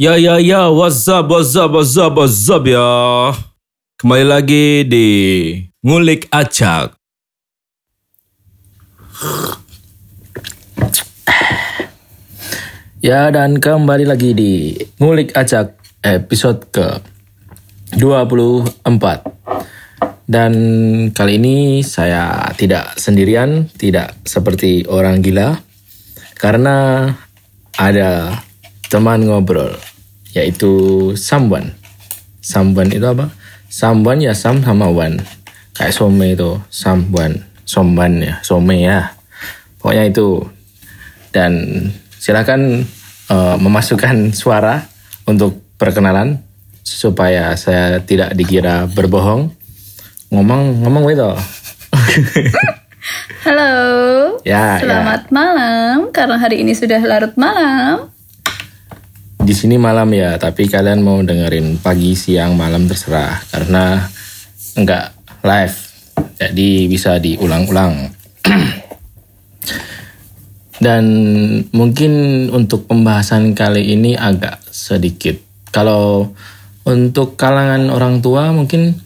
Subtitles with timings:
[0.00, 3.36] Ya ya ya, what's up, what's up, what's up, what's up ya.
[4.00, 5.08] Kembali lagi di
[5.84, 6.96] Ngulik Acak.
[13.04, 17.04] Ya dan kembali lagi di Ngulik Acak episode ke
[18.00, 18.80] 24
[20.24, 20.52] Dan
[21.12, 25.60] kali ini saya tidak sendirian, tidak seperti orang gila
[26.40, 27.04] Karena
[27.76, 28.40] ada
[28.88, 29.89] teman ngobrol
[30.36, 30.72] yaitu
[31.18, 31.74] Samban
[32.40, 33.30] Samban itu apa?
[33.70, 35.20] Samban ya Sam sama Wan
[35.76, 39.14] Kayak some itu Samban Somban ya, some ya
[39.80, 40.44] Pokoknya itu
[41.32, 41.52] dan
[42.20, 42.84] silakan
[43.32, 44.84] uh, memasukkan suara
[45.24, 46.42] untuk perkenalan
[46.84, 49.54] supaya saya tidak dikira berbohong.
[50.28, 51.30] Ngomong ngomong itu.
[53.46, 53.72] Halo.
[54.44, 58.09] Ya, Selamat malam karena hari ini sudah larut malam.
[59.40, 64.04] Di sini malam ya, tapi kalian mau dengerin pagi, siang, malam terserah karena
[64.76, 65.76] enggak live.
[66.36, 68.12] Jadi bisa diulang-ulang.
[70.84, 71.04] Dan
[71.72, 72.12] mungkin
[72.52, 75.36] untuk pembahasan kali ini agak sedikit.
[75.72, 76.32] Kalau
[76.88, 78.96] untuk kalangan orang tua mungkin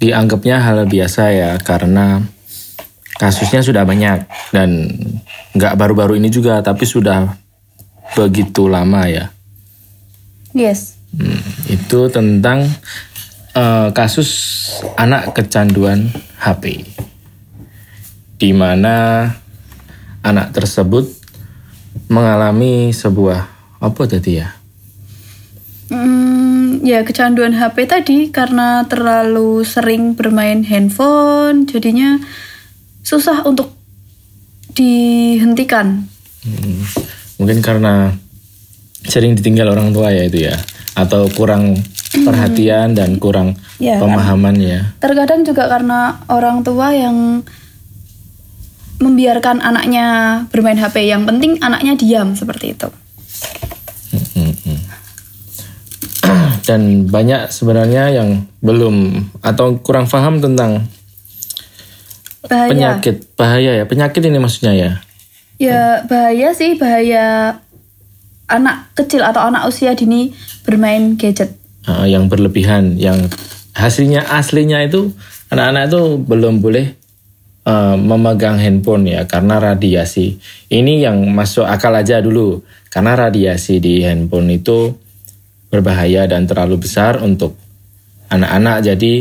[0.00, 2.24] dianggapnya hal biasa ya karena
[3.20, 4.90] kasusnya sudah banyak dan
[5.54, 7.36] nggak baru-baru ini juga tapi sudah
[8.16, 9.30] begitu lama ya.
[10.52, 11.00] Yes.
[11.12, 12.68] Hmm, itu tentang
[13.56, 14.30] uh, kasus
[14.96, 16.84] anak kecanduan HP.
[18.40, 19.28] Di mana
[20.24, 21.08] anak tersebut
[22.08, 23.48] mengalami sebuah
[23.80, 24.48] apa tadi ya?
[25.92, 32.16] Hmm, ya kecanduan HP tadi karena terlalu sering bermain handphone, jadinya
[33.04, 33.76] susah untuk
[34.72, 36.08] dihentikan.
[36.42, 36.80] Hmm,
[37.36, 38.16] mungkin karena
[39.04, 40.54] sering ditinggal orang tua ya itu ya,
[40.94, 41.76] atau kurang
[42.12, 44.06] perhatian dan kurang Ya, kan?
[44.06, 44.78] pemahaman ya.
[44.98, 47.40] Terkadang juga karena orang tua yang
[48.98, 50.06] membiarkan anaknya
[50.48, 52.88] bermain HP, yang penting anaknya diam seperti itu.
[56.62, 60.86] Dan banyak sebenarnya yang belum atau kurang paham tentang
[62.42, 62.70] Bahaya.
[62.70, 64.90] penyakit bahaya ya penyakit ini maksudnya ya.
[65.58, 67.58] Ya bahaya sih bahaya
[68.52, 71.56] anak kecil atau anak usia dini bermain gadget.
[71.88, 73.18] uh, yang berlebihan yang
[73.72, 75.10] hasilnya aslinya itu
[75.48, 76.92] anak-anak itu belum boleh
[77.64, 80.36] uh, memegang handphone ya karena radiasi
[80.68, 82.60] ini yang masuk akal aja dulu
[82.92, 84.92] karena radiasi di handphone itu
[85.72, 87.56] berbahaya dan terlalu besar untuk
[88.28, 89.14] anak-anak jadi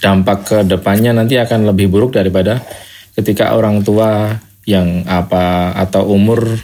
[0.00, 2.60] dampak ke depannya nanti akan lebih buruk daripada
[3.16, 6.56] ketika orang tua yang apa atau umur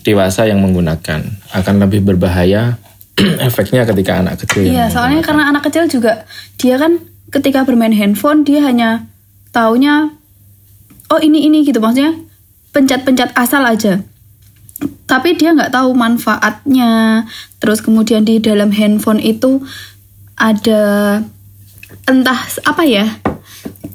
[0.00, 1.20] dewasa yang menggunakan
[1.52, 2.76] akan lebih berbahaya
[3.46, 6.24] efeknya ketika anak kecil Iya, soalnya karena anak kecil juga
[6.56, 6.98] dia kan
[7.30, 9.06] ketika bermain handphone dia hanya
[9.50, 10.10] taunya
[11.10, 11.78] oh ini ini gitu.
[11.78, 12.14] Maksudnya
[12.70, 13.98] pencet-pencet asal aja.
[15.04, 17.26] Tapi dia nggak tahu manfaatnya.
[17.58, 19.60] Terus kemudian di dalam handphone itu
[20.38, 21.18] ada
[22.06, 23.06] entah apa ya?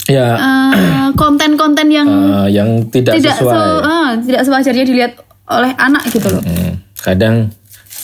[0.05, 0.27] Ya.
[0.37, 2.05] Eh, konten-konten yang
[2.45, 3.55] eh, yang tidak, tidak sesuai.
[3.55, 5.11] se- eh, tidak sewajarnya dilihat
[5.45, 6.41] oleh anak gitu loh.
[6.41, 7.53] Hmm, kadang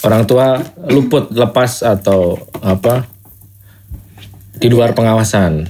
[0.02, 3.06] orang tua luput lepas atau apa
[4.56, 5.66] di luar pengawasan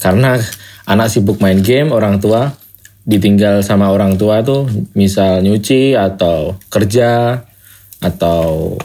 [0.00, 0.36] karena
[0.84, 2.52] anak sibuk main game orang tua
[3.04, 7.40] ditinggal sama orang tua tuh misal nyuci atau kerja
[8.00, 8.76] atau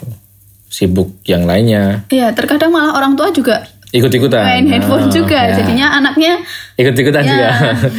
[0.65, 5.39] sibuk yang lainnya Iya, terkadang malah orang tua juga ikut-ikutan main handphone Ah, juga.
[5.49, 5.55] ya.
[5.59, 6.33] Jadinya anaknya
[6.77, 7.31] ikut-ikutan Ya.
[7.31, 7.49] juga.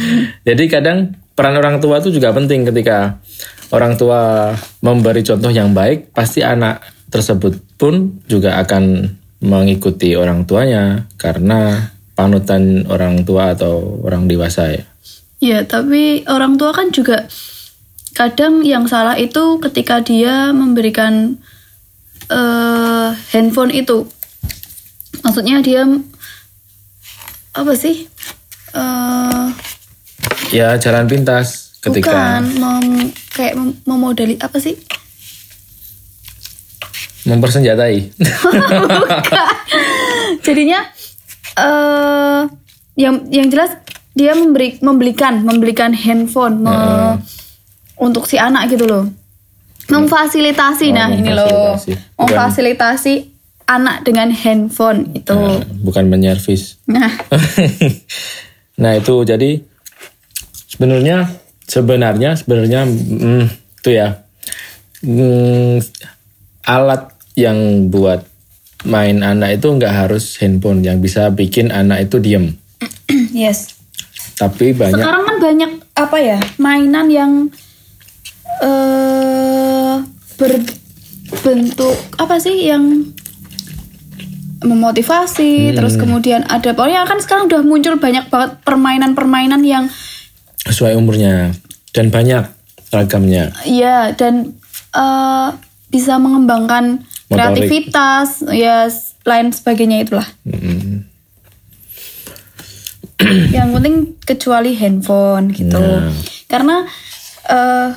[0.47, 0.97] Jadi kadang
[1.35, 3.19] peran orang tua itu juga penting ketika
[3.71, 9.07] orang tua memberi contoh yang baik, pasti anak tersebut pun juga akan
[9.41, 14.83] mengikuti orang tuanya karena panutan orang tua atau orang dewasa ya.
[15.41, 17.25] Ya, tapi orang tua kan juga
[18.13, 21.41] kadang yang salah itu ketika dia memberikan
[22.29, 24.05] eh, handphone itu.
[25.25, 25.87] Maksudnya dia
[27.57, 28.05] apa sih?
[28.77, 29.45] Eh,
[30.51, 34.75] Ya jalan pintas ketika bukan mem- kayak mem- memodali apa sih?
[37.21, 38.17] mempersenjatai.
[40.41, 40.79] Jadinya
[41.53, 42.41] eh
[42.97, 43.77] yang yang jelas
[44.11, 47.17] dia memberi membelikan membelikan handphone me-
[47.97, 49.05] untuk si anak gitu loh.
[49.85, 51.77] Memfasilitasi Oh, nah ini loh.
[51.77, 51.91] memfasilitasi.
[51.91, 53.13] Bukan- Memfasilitasi
[53.67, 55.35] anak dengan handphone itu.
[55.79, 56.79] Bukan menyervis.
[56.85, 57.09] Nah,
[58.81, 59.61] Nah itu jadi
[60.65, 61.29] sebenarnya
[61.71, 63.45] sebenarnya sebenarnya hmm,
[63.79, 64.19] itu ya
[65.07, 65.79] hmm,
[66.67, 68.27] alat yang buat
[68.83, 72.59] main anak itu nggak harus handphone yang bisa bikin anak itu diem.
[73.31, 73.77] yes.
[74.35, 77.31] Tapi banyak Sekarang kan banyak apa ya mainan yang
[78.61, 79.95] eh
[80.41, 83.13] berbentuk apa sih yang
[84.61, 89.85] memotivasi terus kemudian ada pokoknya kan sekarang udah muncul banyak banget permainan-permainan yang
[90.63, 91.51] sesuai umurnya
[91.91, 92.43] dan banyak
[92.89, 93.51] ragamnya.
[93.63, 94.53] ya dan
[94.91, 95.49] eh,
[95.87, 97.35] bisa mengembangkan Motorik.
[97.63, 98.87] kreativitas ya
[99.23, 101.07] lain sebagainya itulah Mm.
[103.51, 106.09] yang penting kecuali handphone gitu Nah.
[106.47, 106.83] karena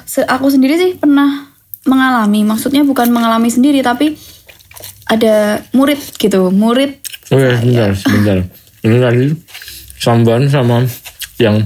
[0.04, 1.48] se- aku sendiri sih pernah
[1.84, 4.16] mengalami maksudnya bukan mengalami sendiri tapi
[5.06, 8.36] ada murid gitu murid Oke, sebentar, sebentar.
[8.82, 9.24] Ini tadi
[9.96, 10.84] samban sama
[11.38, 11.56] yang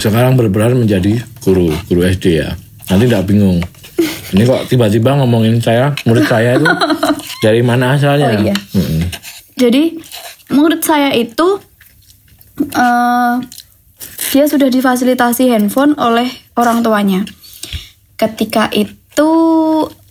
[0.00, 2.56] sekarang berperan menjadi guru, guru SD ya.
[2.88, 3.60] Nanti tidak bingung.
[4.32, 6.64] Ini kok tiba-tiba ngomongin saya, murid saya itu
[7.44, 8.32] dari mana asalnya?
[8.32, 8.56] Oh, iya.
[8.74, 9.02] Mm-mm.
[9.54, 9.92] jadi
[10.50, 11.60] murid saya itu
[12.72, 13.34] eh,
[14.30, 17.20] dia sudah difasilitasi handphone oleh orang tuanya
[18.16, 19.30] ketika itu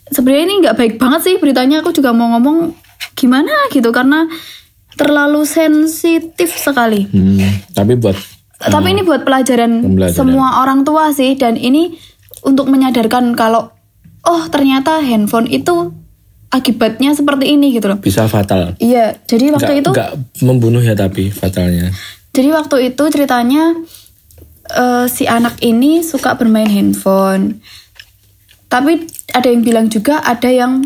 [0.06, 2.74] sebenarnya ini nggak baik banget sih beritanya aku juga mau ngomong
[3.14, 4.26] gimana gitu karena
[4.94, 7.40] terlalu sensitif sekali Hmm,
[7.72, 8.14] tapi buat
[8.60, 10.12] Tapi ini buat pelajaran, Pembelajaran.
[10.14, 11.96] semua orang tua sih dan ini
[12.42, 13.72] untuk menyadarkan kalau
[14.22, 15.96] oh ternyata handphone itu
[16.48, 17.96] akibatnya seperti ini gitu loh.
[17.98, 18.76] bisa fatal.
[18.76, 20.12] Iya, jadi waktu Nggak- itu nggak
[20.42, 21.88] membunuh ya tapi fatalnya.
[22.30, 23.72] jadi waktu itu ceritanya
[24.68, 27.64] eh, si anak ini suka bermain handphone.
[28.68, 30.84] Tapi ada yang bilang juga ada yang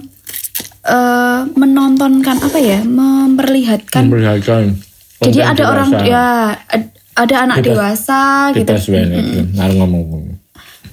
[0.85, 4.79] eh, menontonkan apa ya, memperlihatkan Memperlihatkan.
[5.21, 6.25] Jadi ada orang ya
[7.15, 7.67] ada anak Bebas-
[8.05, 8.23] dewasa
[8.53, 8.67] gitu.
[8.67, 8.85] Bebas.
[9.57, 10.35] Harus ngomong.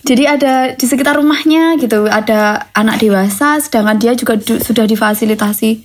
[0.01, 5.77] Jadi ada di sekitar rumahnya gitu, ada anak dewasa, sedangkan dia juga du- sudah difasilitasi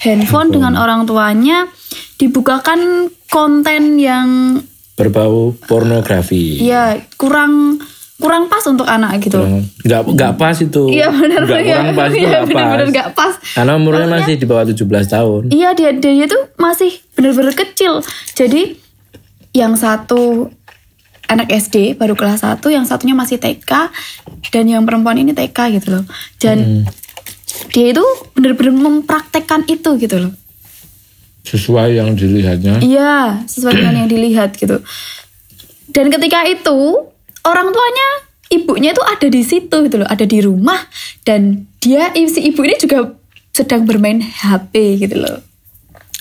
[0.00, 1.70] handphone dengan orang tuanya,
[2.16, 4.58] dibukakan konten yang
[4.92, 6.58] Berbau pornografi.
[6.60, 7.78] ya kurang
[8.18, 9.38] kurang pas untuk anak gitu.
[9.80, 10.90] Nggak nggak pas itu.
[10.90, 12.90] Iya benar Nggak ya, kurang pas itu iya, nggak benar-benar pas.
[12.90, 13.34] nggak pas.
[13.52, 15.42] Karena umurnya masih di bawah 17 tahun.
[15.48, 18.02] Iya dia dia itu masih benar-benar kecil.
[18.32, 18.74] Jadi
[19.52, 20.48] yang satu
[21.28, 23.88] anak SD baru kelas 1, yang satunya masih TK
[24.52, 26.04] dan yang perempuan ini TK gitu loh.
[26.36, 26.84] Dan
[27.72, 28.04] dia itu
[28.36, 30.32] benar-benar mempraktekkan itu gitu loh.
[31.44, 32.84] Sesuai yang dilihatnya.
[32.84, 34.80] Iya, sesuai dengan yang dilihat gitu.
[35.92, 37.08] Dan ketika itu
[37.44, 38.08] orang tuanya
[38.52, 40.80] ibunya itu ada di situ gitu loh, ada di rumah
[41.24, 43.16] dan dia si ibu ini juga
[43.52, 45.40] sedang bermain HP gitu loh.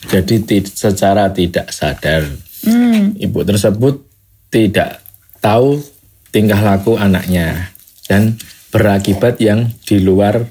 [0.10, 2.26] Jadi secara tidak sadar
[2.62, 3.18] Hmm.
[3.18, 4.06] ibu tersebut
[4.54, 5.02] tidak
[5.42, 5.82] tahu
[6.30, 7.74] tingkah laku anaknya
[8.06, 8.38] dan
[8.70, 10.46] berakibat yang di luar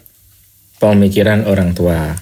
[0.76, 2.16] pemikiran orang tua.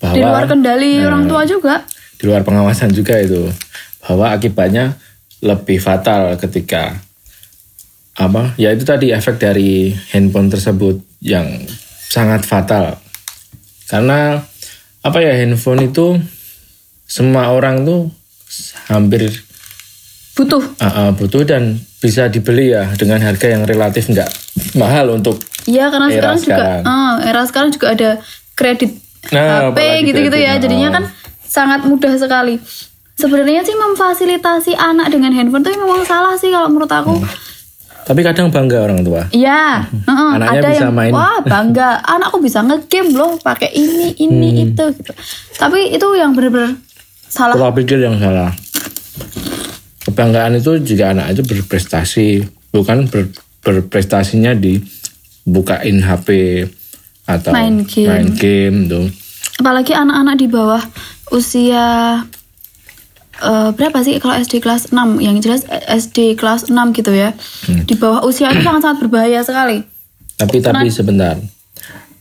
[0.00, 1.74] Bahwa Di luar kendali Nah, orang tua juga.
[2.18, 3.50] di luar pengawasan juga itu
[3.98, 4.94] bahwa akibatnya
[5.42, 7.02] lebih fatal ketika
[8.14, 11.66] apa ya itu tadi efek dari handphone tersebut yang
[12.06, 12.94] sangat fatal
[13.90, 14.38] karena
[15.02, 16.14] apa ya handphone itu
[17.10, 18.06] semua orang tuh
[18.86, 19.30] hampir
[20.32, 20.64] Butuh.
[20.80, 24.28] uh, uh, butuh dan bisa dibeli ya dengan harga yang relatif nggak
[24.74, 26.82] mahal untuk Iya karena Era sekarang, juga sekarang.
[26.84, 28.10] ah, era sekarang juga ada
[28.52, 28.90] kredit
[29.30, 30.58] Nah, HP gitu-gitu ya.
[30.58, 31.04] Jadinya kan
[31.40, 32.58] sangat mudah sekali.
[33.14, 37.14] Sebenarnya sih memfasilitasi anak dengan handphone tuh memang salah sih kalau menurut aku.
[38.02, 40.34] tapi kadang bangga orang tua Iya, Hmm.
[40.34, 41.12] Anaknya ada bisa yang main.
[41.14, 44.64] wah bangga, anakku bisa ngegame loh, pakai ini, ini, Hmm.
[44.66, 45.12] itu gitu.
[45.54, 46.82] Tapi itu yang bener-bener
[47.32, 47.56] salah.
[47.56, 48.52] pola pikir yang salah
[50.02, 54.82] kebanggaan itu jika anak itu berprestasi bukan ber- berprestasinya di
[55.42, 56.28] bukain HP
[57.24, 58.08] atau Main game.
[58.10, 59.06] main game tuh
[59.52, 60.82] Apalagi anak-anak di bawah
[61.30, 62.18] usia
[63.38, 67.30] eh, berapa sih kalau SD kelas 6 yang jelas eh, SD kelas 6 gitu ya.
[67.70, 67.86] Hmm.
[67.86, 69.86] Di bawah usia itu sangat-sangat berbahaya sekali.
[70.34, 71.38] tapi tapi sebentar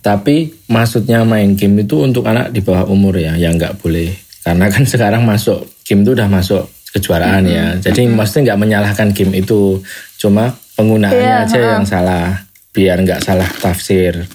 [0.06, 4.66] tapi maksudnya main game itu untuk anak di bawah umur ya yang nggak boleh karena
[4.68, 7.66] kan sekarang masuk game itu udah masuk kejuaraan ya.
[7.78, 9.80] Jadi maksudnya nggak menyalahkan game itu.
[10.16, 12.44] Cuma penggunaannya Iya, aja yang salah.
[12.70, 14.28] Biar nggak salah tafsir.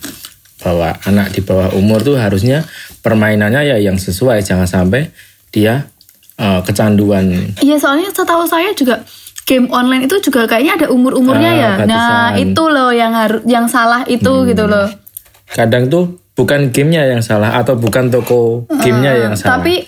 [0.56, 2.64] Bahwa anak di bawah umur tuh harusnya
[3.00, 4.40] permainannya ya yang sesuai.
[4.40, 5.12] Jangan sampai
[5.50, 5.84] dia
[6.34, 7.52] eh, kecanduan.
[7.60, 9.04] Iya soalnya setahu saya juga
[9.44, 11.70] game online itu juga kayaknya ada umur-umurnya Ah, ya.
[11.76, 12.32] Nah batasan.
[12.32, 12.42] Hmm.
[12.42, 14.88] itu loh yang harus yang salah itu gitu loh.
[15.46, 19.62] kadang tuh bukan gamenya yang salah atau bukan toko gamenya yang salah.
[19.62, 19.86] Tapi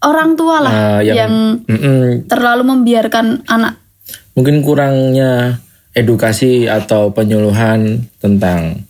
[0.00, 2.24] orang tua lah Ah, yang, yang, Mm-mm.
[2.26, 3.76] terlalu membiarkan anak.
[4.32, 5.60] mungkin kurangnya
[5.92, 8.86] edukasi atau penyuluhan tentang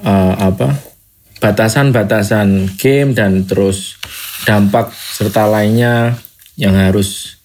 [0.00, 0.72] uh, apa
[1.42, 3.98] batasan-batasan game dan terus
[4.46, 6.14] dampak serta lainnya
[6.54, 7.36] yang harus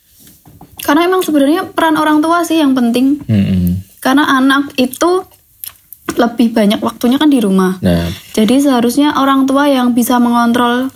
[0.77, 3.19] Karena emang sebenarnya peran orang tua sih yang penting.
[3.25, 3.81] Mm-mm.
[3.99, 5.25] Karena anak itu
[6.15, 7.75] lebih banyak waktunya kan di rumah.
[7.83, 10.87] nah Jadi seharusnya orang tua yang bisa mengontrol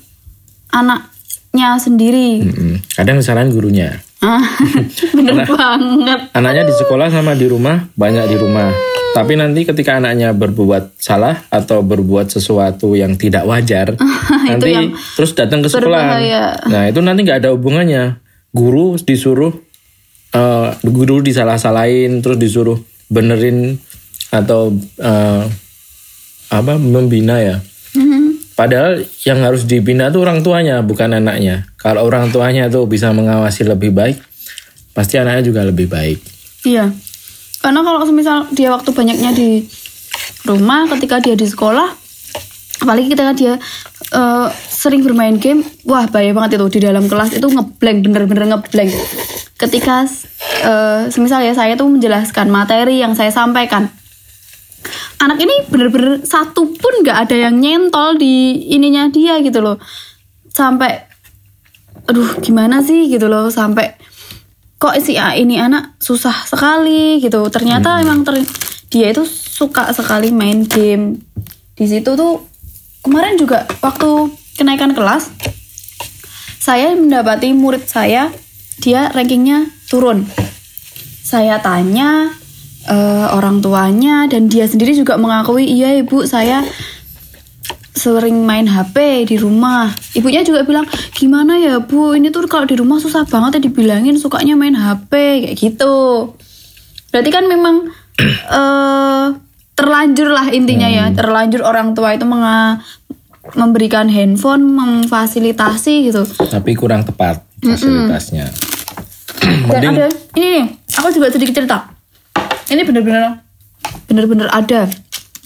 [1.52, 2.30] anaknya sendiri.
[2.42, 2.74] mm-mm.
[2.92, 4.38] kadang disalahin gurunya Ah,
[5.18, 6.30] Bener banget.
[6.32, 8.70] anaknya di sekolah sama di rumah banyak di rumah
[9.12, 13.98] tapi nanti ketika anaknya berbuat salah atau berbuat sesuatu yang tidak wajar
[14.48, 16.44] nanti yang terus datang ke sekolah berbahaya.
[16.70, 18.22] nah itu nanti nggak ada hubungannya
[18.54, 19.52] guru disuruh
[20.32, 22.78] eh, guru disalah-salahin terus disuruh
[23.10, 23.76] benerin
[24.30, 25.44] atau eh,
[26.52, 27.58] apa membina ya.
[28.62, 31.66] Padahal yang harus dibina tuh orang tuanya, bukan anaknya.
[31.82, 34.22] Kalau orang tuanya tuh bisa mengawasi lebih baik,
[34.94, 36.22] pasti anaknya juga lebih baik.
[36.70, 36.94] Iya.
[37.58, 39.66] Karena kalau semisal dia waktu banyaknya di
[40.46, 41.90] rumah ketika dia di sekolah,
[42.86, 43.58] apalagi ketika dia
[44.14, 48.94] eh, sering bermain game, wah bahaya banget itu di dalam kelas itu ngeblank bener-bener ngeblank.
[49.58, 50.06] Ketika
[50.62, 53.90] eh, semisal ya saya tuh menjelaskan materi yang saya sampaikan,
[55.22, 59.78] anak ini bener-bener satu pun nggak ada yang nyentol di ininya dia gitu loh,
[60.50, 61.08] sampai
[62.10, 63.08] aduh gimana sih?
[63.08, 63.48] gitu loh.
[63.54, 63.96] Sampai
[64.82, 67.22] kok si A ini anak susah sekali?
[67.22, 67.46] gitu.
[67.54, 68.48] Ternyata emang ter-
[68.92, 71.22] dia itu suka sekali main game.
[71.78, 72.44] Di situ tuh
[73.06, 75.32] kemarin juga waktu kenaikan kelas
[76.62, 78.30] saya mendapati murid saya
[78.78, 80.30] dia rankingnya turun.
[81.26, 82.34] Saya tanya
[82.88, 86.66] eh, orang tuanya dan dia sendiri juga mengakui iya ibu saya
[87.92, 89.92] sering main HP di rumah.
[90.16, 94.16] Ibunya juga bilang, gimana ya bu, ini tuh kalau di rumah susah banget ya dibilangin
[94.16, 95.12] sukanya main HP,
[95.46, 96.32] kayak gitu.
[97.12, 97.92] Berarti kan memang
[98.58, 99.28] eh
[99.76, 102.80] terlanjur lah intinya ya, terlanjur orang tua itu menga-
[103.60, 106.24] memberikan handphone, memfasilitasi gitu.
[106.48, 108.48] Tapi kurang tepat fasilitasnya.
[109.74, 110.08] Dan ada,
[110.40, 111.91] ini nih, aku juga sedikit cerita.
[112.72, 113.44] Ini bener-bener,
[114.08, 114.88] bener-bener ada.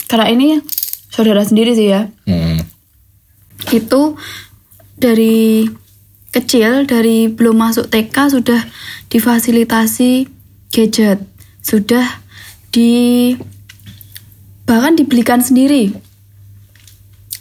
[0.05, 0.61] Karena ini
[1.09, 2.05] saudara sendiri sih ya.
[2.29, 2.61] Hmm.
[3.73, 4.13] itu
[4.93, 5.65] dari
[6.29, 8.61] kecil dari belum masuk TK sudah
[9.09, 10.29] difasilitasi
[10.69, 11.23] gadget
[11.65, 12.05] sudah
[12.69, 13.33] di
[14.69, 15.97] bahkan dibelikan sendiri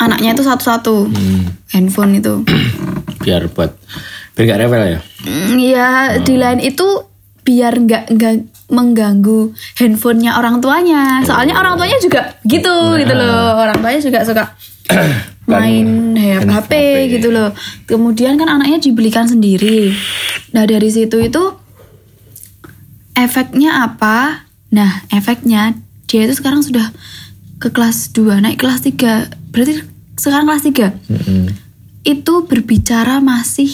[0.00, 1.12] anaknya itu satu-satu
[1.76, 2.40] handphone itu
[3.24, 3.72] Biar buat
[4.36, 5.00] biar gak rewel ya.
[5.24, 5.88] Mm, ya
[6.20, 6.84] di lain itu
[7.40, 8.34] biar nggak nggak
[8.74, 11.22] mengganggu handphonenya orang tuanya.
[11.22, 13.62] Soalnya orang tuanya juga gitu gitu loh.
[13.62, 14.44] Orang tuanya juga suka
[15.50, 16.72] main HP, HP.
[17.16, 17.54] gitu loh.
[17.86, 19.94] Kemudian kan anaknya dibelikan sendiri.
[20.52, 21.42] Nah dari situ itu
[23.14, 24.46] efeknya apa?
[24.74, 25.78] Nah efeknya
[26.10, 26.90] dia itu sekarang sudah
[27.58, 29.80] ke kelas 2 naik kelas 3 berarti
[30.18, 31.44] sekarang kelas 3 Mm-mm.
[32.04, 33.70] itu berbicara masih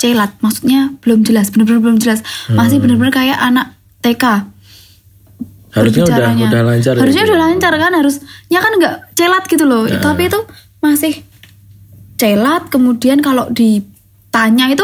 [0.00, 0.32] celat.
[0.40, 2.24] Maksudnya belum jelas benar-benar belum jelas.
[2.48, 4.24] Masih benar-benar kayak anak TK
[5.70, 6.94] Harusnya udah udah lancar.
[6.94, 7.28] ya, harusnya Bu?
[7.28, 10.40] udah lancar kan harusnya kan nggak celat gitu loh tapi itu
[10.80, 11.22] masih
[12.16, 14.82] celat kemudian kalau ditanya itu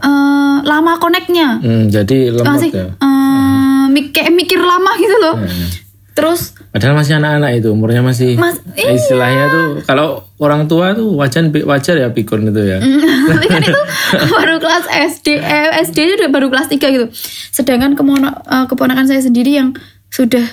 [0.00, 2.86] eh, lama koneknya Hmm, jadi lemot masih ya.
[2.92, 5.66] eh, mik- kayak mikir lama gitu loh Hmm.
[6.12, 8.92] terus Padahal masih anak-anak itu umurnya masih Mas- iya.
[8.92, 12.78] istilahnya tuh kalau orang tua tuh wajar wajar ya pikun itu ya.
[13.28, 13.80] tapi kan itu
[14.36, 17.06] baru kelas SD eh, SD itu udah baru kelas 3 gitu
[17.50, 19.72] sedangkan kemono- eh, keponakan saya sendiri yang
[20.08, 20.44] sudah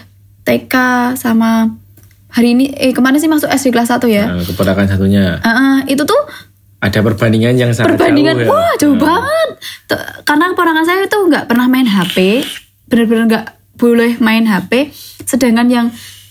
[0.43, 0.73] TK
[1.15, 1.75] sama
[2.29, 6.01] hari ini eh kemarin sih masuk SD kelas 1 ya Nah, keponakan satunya eh, itu
[6.01, 6.21] tuh
[6.77, 8.49] ada perbandingan yang sangat perbandingan jauh ya.
[8.49, 9.49] wah jauh banget
[9.85, 12.43] Tuh, karena keponakan saya itu nggak pernah main HP
[12.85, 13.45] bener-bener nggak
[13.75, 14.91] boleh main HP
[15.21, 15.87] sedangkan yang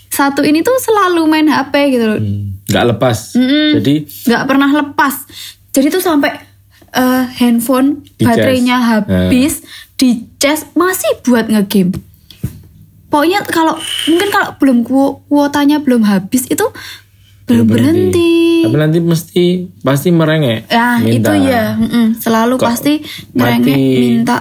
[0.09, 2.19] satu ini tuh selalu main HP gitu loh.
[2.19, 3.19] Hmm, nggak lepas.
[3.75, 5.15] Jadi nggak pernah lepas.
[5.71, 6.31] Jadi tuh sampai
[6.91, 11.99] eh, handphone baterainya habis di cas masih buat ngegame.
[13.07, 13.75] Pokoknya kalau
[14.09, 16.67] mungkin kalau belum ku- kuotanya belum habis itu
[17.45, 19.45] belum berhenti, Tapi nanti mesti
[19.79, 20.65] pasti merengek.
[20.67, 21.13] ya minta.
[21.29, 22.07] itu ya mm-mm.
[22.17, 24.37] selalu Kok pasti mati- ngerengek minta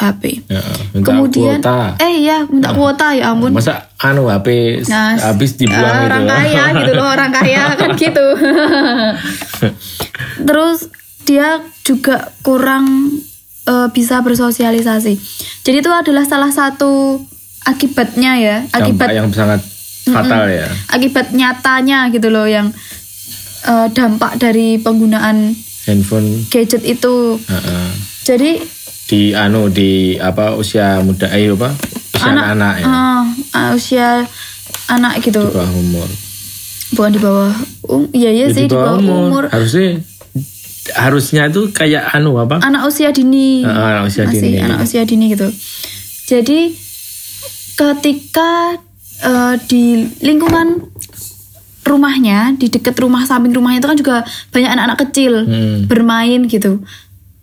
[0.00, 1.92] HP Ya, minta kemudian kuota.
[1.98, 6.06] eh ya minta kuota ya ampun Masa anu HP Nah, habis dibuang gitu.
[6.06, 8.26] orang kaya gitu loh orang kaya kan gitu
[10.42, 10.88] terus
[11.22, 11.48] dia
[11.82, 13.12] juga kurang
[13.64, 15.14] eh, bisa bersosialisasi
[15.62, 17.20] jadi itu adalah salah satu
[17.62, 19.60] akibatnya ya Dampak akibat yang sangat
[20.02, 20.66] fatal ya.
[20.88, 22.72] akibat nyatanya gitu loh yang
[23.62, 27.88] eh, dampak dari penggunaan Handphone gadget itu Heeh.
[28.22, 28.50] jadi
[29.10, 31.74] di anu di apa usia muda ayo apa
[32.14, 32.86] usia anak-anak ya?
[32.86, 34.08] eh, eh, usia
[34.86, 35.42] anak gitu.
[35.42, 36.08] Di bawah umur.
[36.90, 37.50] Bukan di bawah
[37.86, 39.98] um iya iya Ya, sih di bawah umur, Harusnya
[40.92, 42.58] harusnya itu kayak anu apa?
[42.60, 43.62] anak usia dini.
[43.62, 44.58] Ah, anak usia masih dini.
[44.58, 45.48] anak usia dini gitu.
[46.26, 46.70] Jadi
[47.74, 48.78] ketika
[49.20, 49.82] eh, di
[50.20, 50.86] lingkungan
[51.82, 54.16] rumahnya di dekat rumah samping rumahnya itu kan juga
[54.50, 55.78] banyak anak-anak kecil Hmm.
[55.86, 56.78] bermain gitu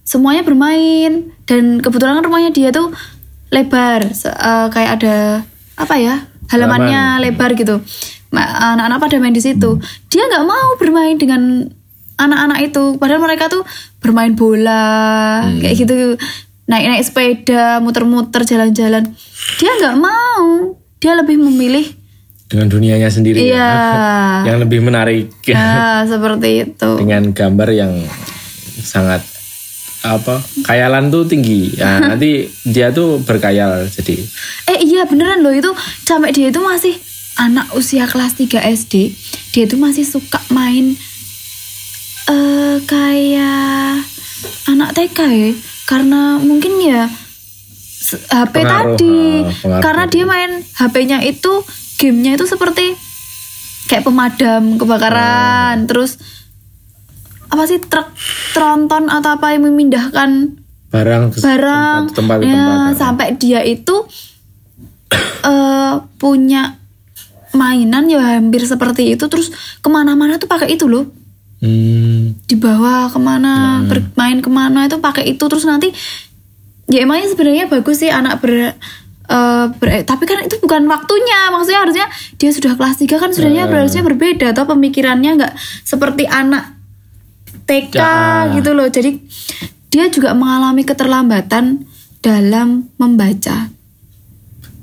[0.07, 1.35] semuanya bermain.
[1.43, 2.95] Dan kebetulan kan rumahnya dia tuh
[3.51, 4.07] lebar.
[4.07, 5.43] Eh, kayak ada
[5.77, 6.15] apa ya
[6.47, 7.83] halamannya lebar gitu.
[8.31, 9.79] Anak-anak pada main di situ.
[10.07, 11.67] Dia nggak mau bermain dengan
[12.15, 12.95] anak-anak itu.
[12.95, 13.67] Padahal mereka tuh
[13.99, 16.15] bermain bola kayak gitu.
[16.67, 19.15] Naik-naik sepeda muter-muter jalan-jalan.
[19.59, 20.75] Dia nggak mau.
[20.97, 21.85] Dia lebih memilih
[22.47, 23.43] Dengan dunianya sendiri.
[23.43, 23.43] ya.
[23.43, 23.71] iya.
[24.47, 25.31] Yang lebih menarik.
[25.51, 26.89] nah seperti itu.
[26.99, 27.91] Dengan gambar yang
[28.83, 29.36] sangat
[30.07, 34.23] apa khayalan tuh tinggi ya nanti dia tuh berkayal jadi
[34.67, 35.71] Eh iya beneran loh itu
[36.03, 36.95] sampai dia itu masih
[37.39, 39.15] anak usia kelas 3 SD.
[39.55, 40.97] Dia itu masih suka main
[42.27, 44.03] eh kayak
[44.67, 45.51] anak TK ya.
[45.87, 49.19] Karena mungkin ya HP Pengaruh, tadi.
[49.63, 49.83] pengaruh.
[49.83, 51.63] Karena dia main HP-nya itu
[51.95, 52.91] gamenya itu seperti
[53.87, 56.19] kayak pemadam kebakaran, terus
[57.47, 58.11] apa sih truk
[58.51, 62.15] tronton atau apa yang memindahkan barang ke barang?
[62.15, 63.95] tempat tempat, ya, tempat, sampai dia itu
[65.51, 66.79] eh punya
[67.55, 69.25] mainan ya hampir seperti itu.
[69.27, 69.51] Terus
[69.81, 71.07] ke mana-mana tuh pakai itu loh.
[71.57, 75.41] Hmm, dibawa ke mana bermain ke mana itu pakai itu.
[75.41, 75.89] Terus nanti
[76.87, 81.49] ya emangnya sebenarnya bagus sih anak ber eh, ber- tapi kan itu bukan waktunya.
[81.49, 86.76] Maksudnya harusnya dia sudah kelas 3 kan sebenarnya harusnya berbeda atau pemikirannya nggak seperti anak
[87.67, 88.55] TK Ya.
[88.55, 88.87] gitu loh.
[88.87, 89.19] Jadi
[89.91, 91.83] dia juga mengalami keterlambatan
[92.23, 93.69] dalam membaca.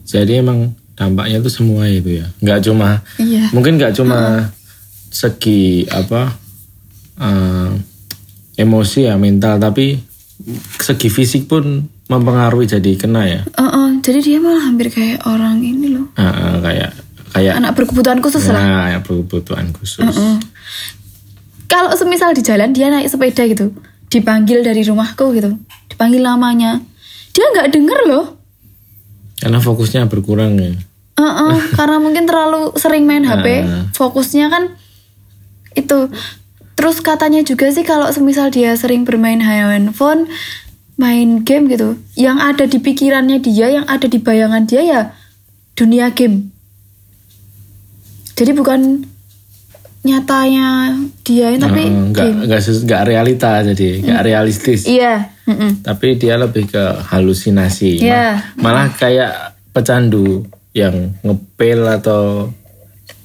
[0.04, 2.26] Jadi emang dampaknya tuh semua itu ya.
[2.44, 3.50] Nggak cuma iya.
[3.50, 4.52] mungkin nggak cuma
[5.14, 6.34] segi apa
[7.18, 7.70] eh,
[8.58, 9.98] emosi ya mental tapi
[10.78, 13.40] segi fisik pun mempengaruhi jadi kena ya.
[13.48, 16.12] Eh, eh, jadi dia malah hampir kayak orang ini loh.
[16.20, 16.90] Ah, ah, kayak
[17.34, 18.60] kayak anak berkebutuhan khusus lah.
[18.60, 20.04] Nah yang berkebutuhan khusus.
[20.04, 20.38] Mm.
[21.74, 23.74] Kalau semisal di jalan dia naik sepeda gitu.
[24.06, 25.58] Dipanggil dari rumahku gitu.
[25.90, 26.78] Dipanggil namanya.
[27.34, 28.38] Dia nggak denger loh.
[29.42, 30.70] Karena fokusnya berkurang ya.
[31.18, 33.90] Heeh, karena mungkin terlalu sering main HP Ah.
[33.90, 34.70] fokusnya kan
[35.74, 36.14] itu.
[36.78, 40.30] Terus katanya juga sih kalau semisal dia sering bermain handphone
[40.94, 45.00] main game gitu yang ada di pikirannya dia yang ada di bayangan dia ya
[45.74, 46.54] dunia game.
[48.34, 49.06] Jadi bukan
[50.04, 50.92] nyatanya
[51.24, 55.80] dia tapi Eh, nggak game nggak nggak realita jadi nggak realistis iya mm-mm.
[55.80, 58.52] tapi dia lebih ke halusinasi Iya.
[58.60, 60.44] malah kayak pecandu
[60.76, 62.52] yang ngepel atau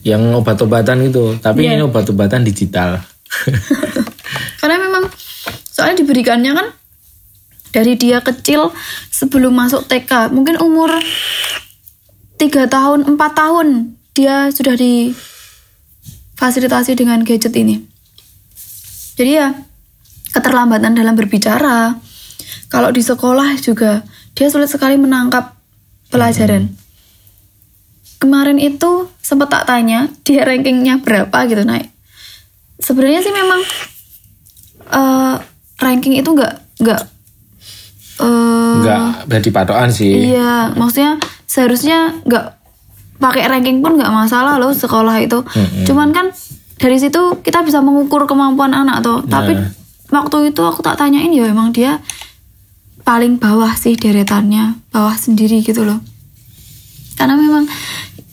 [0.02, 1.76] yang obat-obatan itu tapi Iya.
[1.76, 3.04] ini obat-obatan digital
[4.60, 5.08] Karena memang
[5.66, 6.68] soalnya diberikannya kan
[7.70, 8.74] dari dia kecil
[9.08, 10.90] sebelum masuk TK, mungkin umur
[12.36, 13.68] 3 tahun, 4 tahun
[14.12, 14.74] dia sudah
[16.40, 17.84] difasilitasi dengan gadget ini.
[19.20, 19.52] Jadi ya
[20.32, 22.00] keterlambatan dalam berbicara.
[22.72, 25.60] Kalau di sekolah juga dia sulit sekali menangkap
[26.08, 26.72] pelajaran.
[28.24, 31.92] Kemarin itu sempat tak tanya dia rankingnya berapa gitu naik.
[32.80, 33.60] Sebenarnya sih memang
[34.96, 35.36] eh,
[35.84, 37.02] ranking itu nggak nggak
[38.24, 42.59] eh, nggak jadi patokan sih iya maksudnya seharusnya nggak
[43.20, 45.44] pakai ranking pun nggak masalah loh sekolah itu
[45.84, 46.32] cuman kan
[46.76, 49.70] dari situ kita bisa mengukur kemampuan anak tuh tapi Nah.
[50.16, 52.00] waktu itu aku tak tanyain ya emang dia
[53.02, 56.00] paling bawah sih deretannya bawah sendiri gitu loh
[57.14, 57.68] karena memang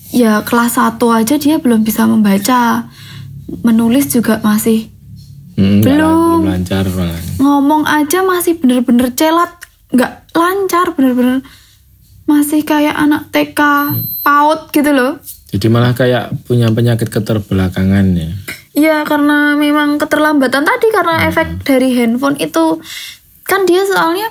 [0.08, 2.86] ya kelas 1 aja dia belum bisa membaca
[3.60, 4.94] menulis juga masih
[5.52, 6.44] Hmm, Belum.
[6.44, 7.16] lan- belum lancar malah.
[7.38, 9.48] ngomong aja masih bener-bener celat
[9.88, 11.40] nggak lancar bener-bener
[12.26, 13.60] masih kayak anak TK
[14.26, 15.22] paut gitu loh.
[15.54, 18.30] Jadi malah kayak punya penyakit keterbelakangan ya.
[18.76, 22.82] Iya karena memang keterlambatan tadi karena efek dari handphone itu
[23.46, 24.28] kan dia soalnya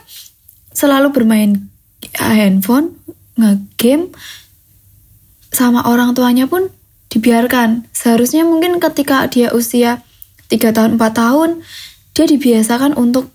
[0.75, 1.71] selalu bermain
[2.19, 2.93] handphone
[3.39, 4.12] ngegame
[5.55, 6.67] sama orang tuanya pun
[7.08, 7.88] dibiarkan.
[7.95, 10.03] Seharusnya mungkin ketika dia usia
[10.51, 11.49] 3 tahun 4 tahun
[12.12, 13.31] dia dibiasakan untuk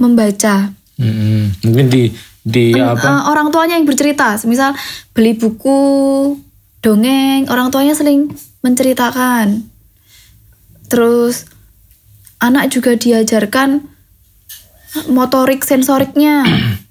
[0.00, 0.72] membaca.
[0.96, 2.08] Hmm, mungkin di
[2.46, 3.02] di apa?
[3.02, 4.38] Eh, orang tuanya yang bercerita.
[4.46, 4.78] Misal
[5.10, 5.78] beli buku
[6.78, 8.30] dongeng orang tuanya sering
[8.62, 9.66] menceritakan.
[10.86, 11.50] Terus
[12.38, 13.82] anak juga diajarkan
[15.10, 16.46] motorik sensoriknya.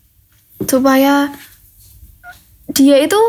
[0.71, 1.31] Supaya
[2.75, 3.19] dia itu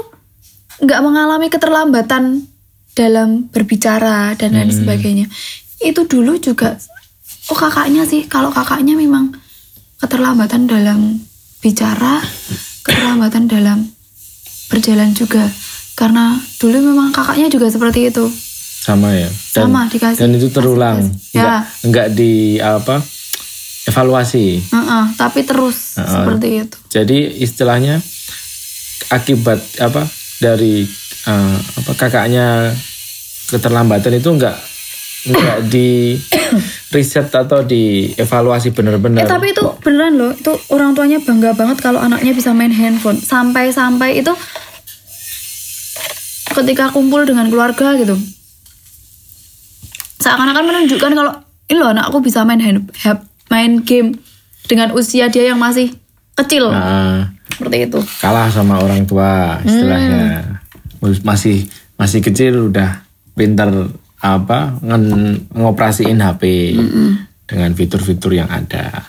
[0.83, 2.51] nggak mengalami keterlambatan
[2.99, 5.31] dalam berbicara dan lain sebagainya.
[5.79, 6.75] Itu dulu juga
[7.55, 8.27] oh kakaknya sih.
[8.27, 9.31] Kalau kakaknya memang
[10.03, 11.23] keterlambatan dalam
[11.67, 12.23] bicara,
[12.81, 13.83] keterlambatan dalam
[14.69, 15.51] berjalan juga.
[15.93, 18.31] Karena dulu memang kakaknya juga seperti itu.
[18.79, 21.83] sama ya dan, Sama, dikasih- dan itu terulang kasih- enggak ya.
[21.83, 23.03] enggak di apa
[23.85, 26.07] evaluasi Heeh, tapi terus Heeh.
[26.07, 26.77] seperti itu.
[26.89, 27.99] jadi istilahnya
[29.09, 30.07] akibat apa
[30.39, 30.87] dari
[31.25, 32.71] eh, apa kakaknya
[33.49, 34.55] keterlambatan itu enggak
[35.27, 36.15] enggak di
[36.95, 41.83] riset atau di evaluasi benar-benar Eh tapi itu beneran loh, itu orang tuanya bangga banget
[41.83, 43.19] kalau anaknya bisa main handphone.
[43.19, 44.31] Sampai-sampai itu
[46.55, 48.15] ketika kumpul dengan keluarga gitu.
[50.23, 51.33] Seakan-akan menunjukkan kalau
[51.67, 52.87] ini loh anakku bisa main hand,
[53.51, 54.17] main game
[54.71, 55.91] dengan usia dia yang masih
[56.39, 56.71] kecil.
[56.71, 57.99] Nah, Seperti itu.
[58.21, 60.61] kalah sama orang tua istilahnya
[61.25, 61.65] masih
[61.97, 63.01] masih kecil udah
[63.33, 63.73] pintar
[64.21, 64.81] apa
[65.53, 66.43] ngoperasiin HP
[67.47, 69.07] dengan fitur-fitur yang ada.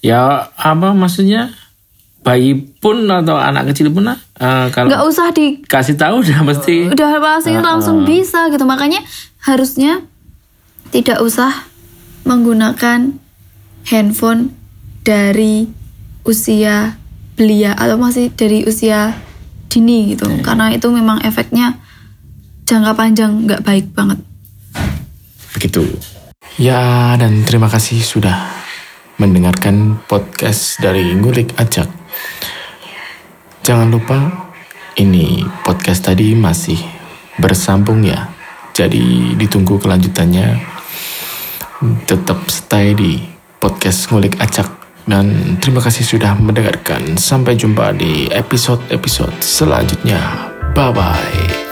[0.00, 1.52] Ya apa maksudnya?
[2.24, 6.88] Bayi pun atau anak kecil pun eh, kalau Nggak usah di kasih tahu udah mesti.
[6.88, 8.64] Udah pasti langsung bisa gitu.
[8.64, 9.04] Makanya
[9.44, 10.00] harusnya
[10.88, 11.52] tidak usah
[12.24, 13.12] menggunakan
[13.84, 14.56] handphone
[15.04, 15.68] dari
[16.24, 16.96] usia
[17.36, 19.20] belia atau masih dari usia
[19.68, 20.24] dini gitu.
[20.40, 21.76] Karena itu memang efeknya
[22.64, 24.24] jangka panjang nggak baik banget
[25.64, 25.88] begitu
[26.60, 28.46] Ya, dan terima kasih sudah
[29.18, 31.90] mendengarkan podcast dari Ngulik Acak.
[33.64, 34.30] Jangan lupa,
[34.94, 36.78] ini podcast tadi masih
[37.42, 38.30] bersambung ya.
[38.70, 40.62] Jadi ditunggu kelanjutannya.
[42.06, 43.18] Tetap stay di
[43.58, 44.68] podcast Ngulik Acak.
[45.10, 47.18] Dan terima kasih sudah mendengarkan.
[47.18, 50.54] Sampai jumpa di episode-episode selanjutnya.
[50.76, 51.63] Bye-bye.